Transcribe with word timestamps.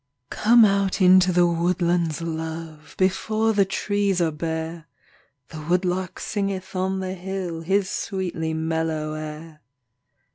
COME 0.31 0.65
out 0.65 0.99
into 0.99 1.31
the 1.31 1.45
woodlands, 1.45 2.23
love, 2.23 2.95
Before 2.97 3.53
the 3.53 3.65
trees 3.65 4.19
are 4.19 4.31
bare; 4.31 4.87
The 5.49 5.61
woodlark 5.69 6.17
singeth 6.19 6.75
on 6.75 7.01
the 7.01 7.13
hill 7.13 7.61
His 7.61 7.87
sweetly 7.87 8.55
mellow 8.55 9.13
air. 9.13 9.61